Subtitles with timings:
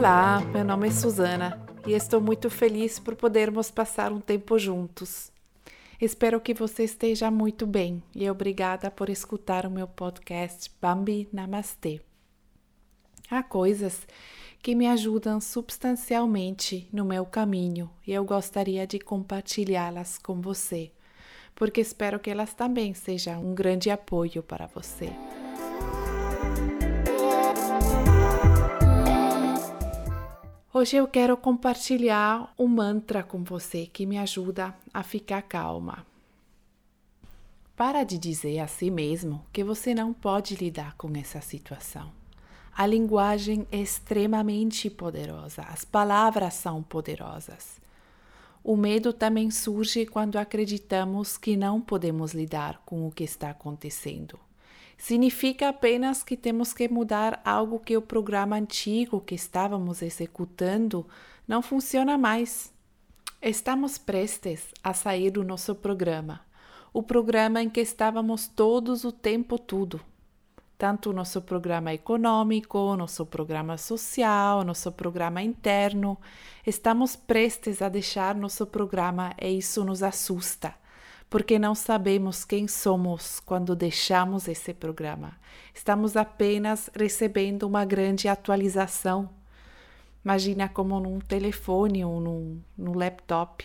[0.00, 5.30] Olá, meu nome é Suzana e estou muito feliz por podermos passar um tempo juntos.
[6.00, 12.00] Espero que você esteja muito bem e obrigada por escutar o meu podcast Bambi Namastê.
[13.30, 14.08] Há coisas
[14.62, 20.90] que me ajudam substancialmente no meu caminho e eu gostaria de compartilhá-las com você,
[21.54, 25.12] porque espero que elas também sejam um grande apoio para você.
[30.80, 36.06] Hoje eu quero compartilhar um mantra com você que me ajuda a ficar calma.
[37.76, 42.10] Para de dizer a si mesmo que você não pode lidar com essa situação.
[42.74, 47.78] A linguagem é extremamente poderosa, as palavras são poderosas.
[48.64, 54.40] O medo também surge quando acreditamos que não podemos lidar com o que está acontecendo
[55.00, 61.06] significa apenas que temos que mudar algo que o programa antigo que estávamos executando
[61.48, 62.70] não funciona mais.
[63.40, 66.42] Estamos prestes a sair do nosso programa,
[66.92, 69.98] o programa em que estávamos todos o tempo todo.
[70.76, 76.18] Tanto o nosso programa econômico, nosso programa social, nosso programa interno.
[76.66, 80.79] Estamos prestes a deixar nosso programa e isso nos assusta
[81.30, 85.38] porque não sabemos quem somos quando deixamos esse programa.
[85.72, 89.30] Estamos apenas recebendo uma grande atualização.
[90.24, 93.64] Imagina como num telefone ou num, num laptop.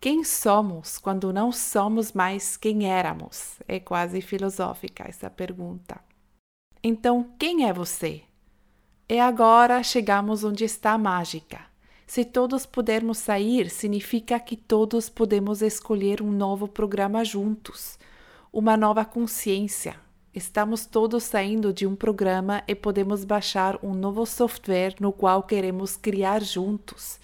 [0.00, 3.56] Quem somos quando não somos mais quem éramos?
[3.66, 6.00] É quase filosófica essa pergunta.
[6.82, 8.22] Então, quem é você?
[9.08, 11.71] E agora chegamos onde está a mágica.
[12.12, 17.98] Se todos pudermos sair, significa que todos podemos escolher um novo programa juntos,
[18.52, 19.96] uma nova consciência.
[20.34, 25.96] Estamos todos saindo de um programa e podemos baixar um novo software no qual queremos
[25.96, 27.18] criar juntos.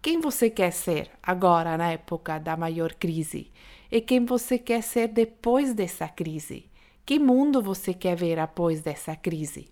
[0.00, 3.50] Quem você quer ser agora, na época da maior crise?
[3.92, 6.64] E quem você quer ser depois dessa crise?
[7.04, 9.68] Que mundo você quer ver após dessa crise?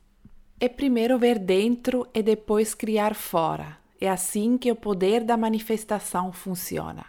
[0.61, 3.78] É primeiro ver dentro e depois criar fora.
[4.01, 7.07] É assim que o poder da manifestação funciona.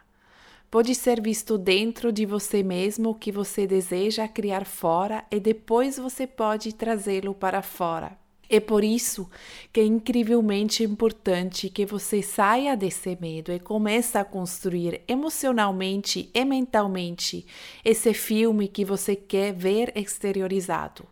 [0.72, 5.98] Pode ser visto dentro de você mesmo o que você deseja criar fora e depois
[5.98, 8.18] você pode trazê-lo para fora.
[8.52, 9.30] É por isso
[9.72, 16.44] que é incrivelmente importante que você saia desse medo e comece a construir emocionalmente e
[16.44, 17.46] mentalmente
[17.86, 21.06] esse filme que você quer ver exteriorizado.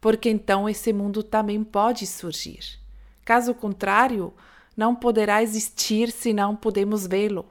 [0.00, 2.78] Porque então esse mundo também pode surgir.
[3.24, 4.32] Caso contrário,
[4.76, 7.46] não poderá existir se não podemos vê-lo.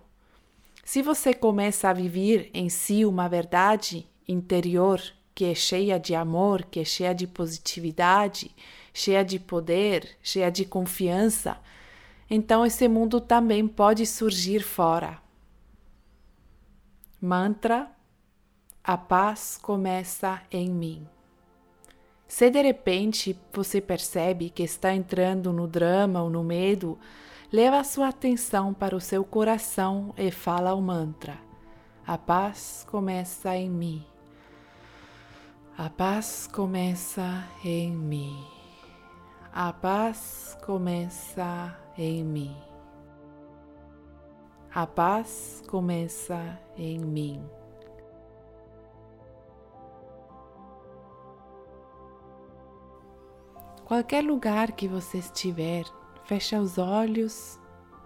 [0.83, 5.01] Se você começa a viver em si uma verdade interior
[5.33, 8.51] que é cheia de amor, que é cheia de positividade,
[8.93, 11.57] cheia de poder, cheia de confiança,
[12.29, 15.19] então esse mundo também pode surgir fora.
[17.19, 17.89] Mantra:
[18.83, 21.07] A paz começa em mim.
[22.33, 26.97] Se de repente você percebe que está entrando no drama ou no medo,
[27.51, 31.37] leva sua atenção para o seu coração e fala o mantra:
[32.07, 34.03] A paz começa em mim.
[35.77, 38.43] A paz começa em mim.
[39.53, 42.57] A paz começa em mim.
[44.73, 47.45] A paz começa em mim.
[53.85, 55.83] Qualquer lugar que você estiver,
[56.23, 57.59] fecha os olhos,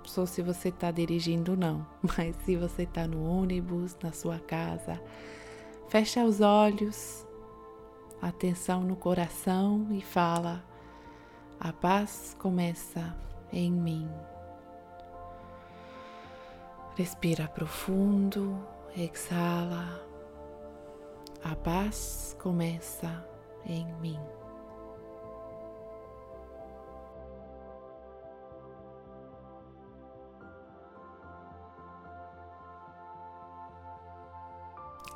[0.04, 1.86] só se você está dirigindo não,
[2.18, 5.00] mas se você está no ônibus, na sua casa,
[5.88, 7.26] fecha os olhos,
[8.22, 10.64] atenção no coração e fala:
[11.60, 13.16] a paz começa
[13.52, 14.10] em mim.
[16.96, 18.66] Respira profundo,
[18.96, 20.04] exala.
[21.44, 23.24] A paz começa
[23.66, 24.20] em mim.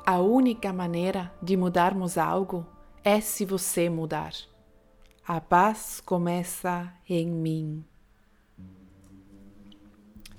[0.04, 2.66] A única maneira de mudarmos algo
[3.04, 4.32] é se você mudar.
[5.26, 7.84] A paz começa em mim.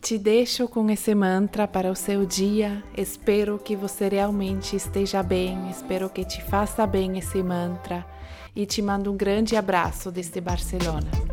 [0.01, 2.83] Te deixo com esse mantra para o seu dia.
[2.98, 5.69] Espero que você realmente esteja bem.
[5.69, 8.06] Espero que te faça bem esse mantra.
[8.54, 11.32] E te mando um grande abraço desde Barcelona.